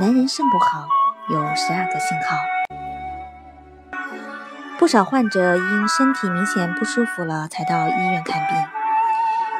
[0.00, 0.86] 男人肾不好
[1.28, 2.36] 有十二个信号。
[4.78, 8.64] 不少患者因身体明显不舒服了才到医院看病，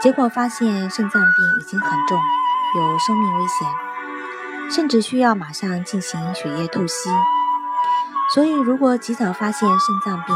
[0.00, 2.18] 结果发现肾脏病已经很重，
[2.76, 3.68] 有生命危险，
[4.70, 7.10] 甚至需要马上进行血液透析。
[8.34, 10.34] 所以，如果及早发现肾脏病，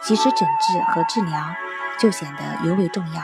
[0.00, 1.40] 及时诊治和治疗，
[1.98, 3.22] 就显得尤为重要。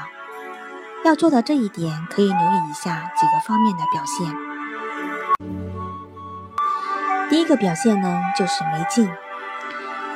[1.04, 4.49] 要做到这一点，可以留意以下几个方面的表现。
[7.30, 9.08] 第一个表现呢，就是没劲。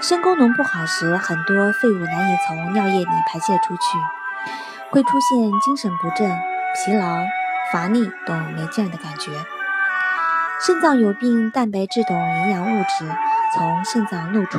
[0.01, 3.98] 肾功能不好时，很多废物难以从尿液里排泄出去，
[4.91, 6.29] 会出现精神不振、
[6.75, 7.20] 疲劳、
[7.73, 9.31] 乏力等没劲的感觉。
[10.67, 13.09] 肾脏有病，蛋白质等营养物质
[13.55, 14.59] 从肾脏漏出，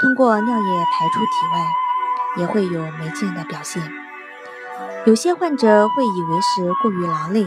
[0.00, 1.60] 通过尿液排出体外，
[2.38, 3.82] 也会有没劲的表现。
[5.04, 7.46] 有些患者会以为是过于劳累，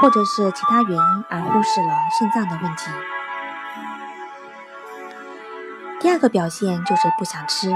[0.00, 2.90] 或者是其他原因而忽视了肾脏的问题。
[6.00, 7.74] 第二个表现就是不想吃，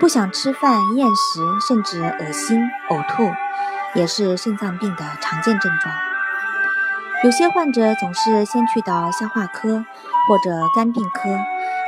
[0.00, 3.32] 不想吃饭、厌食，甚至恶心、呕吐，
[3.94, 5.94] 也是肾脏病的常见症状。
[7.22, 9.84] 有些患者总是先去到消化科
[10.28, 11.38] 或者肝病科，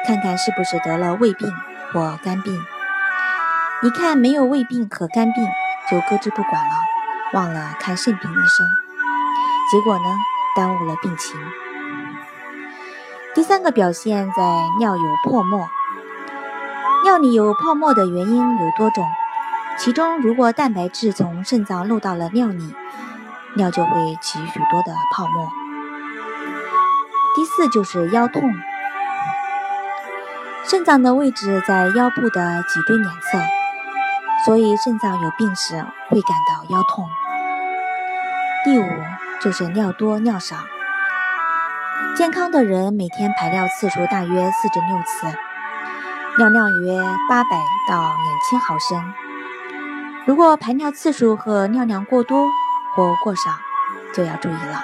[0.07, 1.53] 看看是不是得了胃病
[1.93, 2.65] 或肝病。
[3.83, 5.47] 一看没有胃病和肝病。
[5.89, 6.75] 就搁置不管了，
[7.33, 8.67] 忘了看肾病医生，
[9.71, 10.05] 结果呢，
[10.57, 11.41] 耽误了病情。
[13.37, 14.43] 第三个表现在
[14.79, 15.69] 尿有泡沫，
[17.05, 19.07] 尿里有泡沫的原因有多种，
[19.77, 22.75] 其中如果蛋白质从肾脏漏到了尿里，
[23.57, 25.51] 尿就会起许多的泡沫。
[27.37, 28.43] 第四就是腰痛，
[30.65, 33.39] 肾脏的位置在腰部的脊椎两侧。
[34.47, 35.75] 所以肾脏有病时
[36.09, 37.07] 会感到腰痛。
[38.65, 38.85] 第五
[39.43, 40.57] 就是尿多尿少，
[42.17, 45.27] 健康的人每天排尿次数大约四至六次，
[46.39, 47.51] 尿量约八百
[47.89, 49.13] 到两千毫升。
[50.27, 52.49] 如果排尿次数和尿量过多
[52.95, 53.43] 或过少，
[54.15, 54.81] 就要注意了。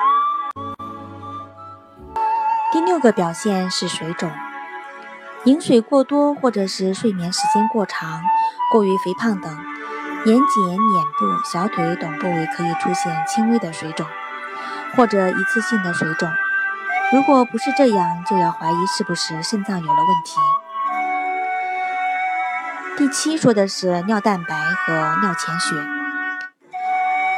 [2.73, 4.31] 第六个表现是水肿，
[5.45, 8.23] 饮水过多或者是睡眠时间过长。
[8.71, 9.51] 过于肥胖等，
[10.25, 14.07] 眼睑、脸部、小腿等部位可以出现轻微的水肿，
[14.97, 16.31] 或者一次性的水肿。
[17.13, 20.41] 如果不是这样，就要怀疑是不是肾脏有了问题。
[22.97, 25.75] 第七说的是尿蛋白和尿潜血，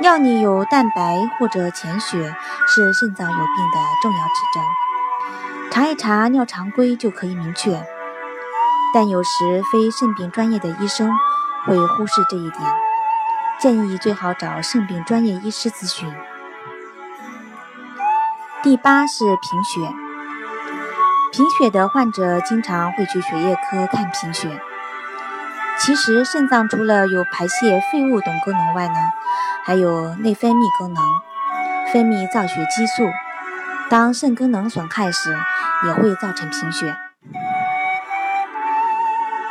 [0.00, 2.36] 尿里有蛋白或者潜血
[2.68, 4.62] 是肾脏有病的重要指征，
[5.72, 7.84] 查一查尿常规就可以明确。
[8.94, 11.10] 但有时非肾病专业的医生
[11.66, 12.62] 会忽视这一点，
[13.58, 16.14] 建议最好找肾病专业医师咨询。
[18.64, 19.92] 第八是贫血，
[21.30, 24.58] 贫血的患者经常会去血液科看贫血。
[25.78, 28.94] 其实肾脏除了有排泄废物等功能外呢，
[29.66, 31.04] 还有内分泌功能，
[31.92, 33.06] 分泌造血激素。
[33.90, 35.36] 当肾功能损害时，
[35.86, 36.96] 也会造成贫血。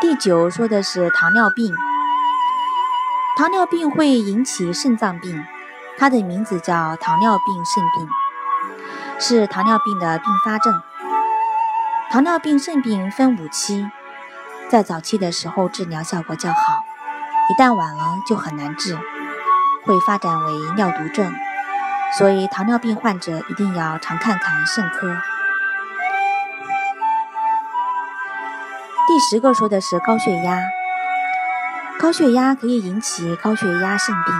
[0.01, 1.71] 第九说的是糖尿病，
[3.37, 5.45] 糖尿病会引起肾脏病，
[5.99, 8.09] 它的名字叫糖尿病肾病，
[9.19, 10.81] 是糖尿病的并发症。
[12.11, 13.89] 糖尿病肾病分五期，
[14.69, 16.83] 在早期的时候治疗效果较好，
[17.49, 18.95] 一旦晚了就很难治，
[19.85, 21.33] 会发展为尿毒症，
[22.17, 25.15] 所以糖尿病患者一定要常看看肾科。
[29.07, 30.59] 第十个说的是高血压，
[31.99, 34.33] 高血压可以引起高血压肾病，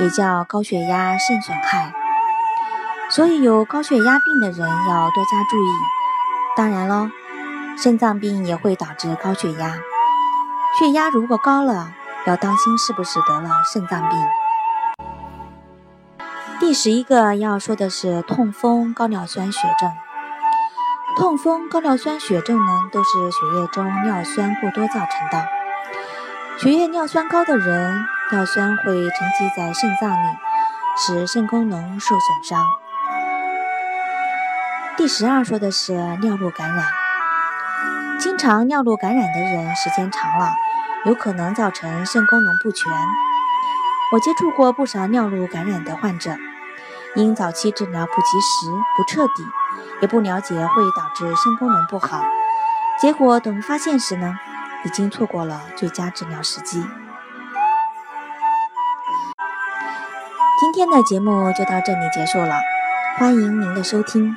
[0.00, 1.92] 也叫高血压肾损害，
[3.14, 5.68] 所以有高血压病的人要多加注意。
[6.56, 7.08] 当然喽，
[7.76, 9.76] 肾脏病也会导致高血压，
[10.76, 11.92] 血压如果高了，
[12.26, 14.18] 要当心是不是得了肾脏病。
[16.58, 19.92] 第十一个要说的是痛风高尿酸血症。
[21.16, 25.46] 痛风、高尿酸血症呢，都是血液中尿酸过多造成的。
[26.58, 30.36] 血液尿酸高的人，尿酸会沉积在肾脏里，
[30.96, 32.66] 使肾功能受损伤。
[34.96, 35.92] 第十二说的是
[36.22, 36.86] 尿路感染，
[38.20, 40.52] 经常尿路感染的人，时间长了，
[41.04, 42.92] 有可能造成肾功能不全。
[44.12, 46.36] 我接触过不少尿路感染的患者，
[47.16, 49.44] 因早期治疗不及时、不彻底，
[50.00, 52.24] 也不了解会导致肾功能不好，
[53.00, 54.38] 结果等发现时呢，
[54.84, 56.86] 已经错过了最佳治疗时机。
[60.60, 62.60] 今天的节目就到这里结束了，
[63.18, 64.36] 欢迎您的收听。